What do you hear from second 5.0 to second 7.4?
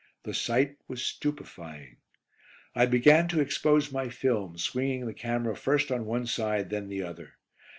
the camera first on one side then the other.